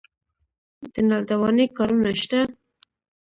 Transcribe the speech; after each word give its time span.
د 0.93 0.95
نل 1.09 1.21
دوانۍ 1.29 1.67
کارونه 1.77 2.11
شته 2.21 2.39